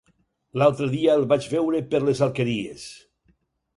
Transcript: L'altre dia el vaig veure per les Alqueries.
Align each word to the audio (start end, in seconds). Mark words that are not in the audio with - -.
L'altre 0.61 0.87
dia 0.93 1.11
el 1.19 1.27
vaig 1.33 1.45
veure 1.53 1.81
per 1.93 2.03
les 2.07 2.23
Alqueries. 2.29 2.87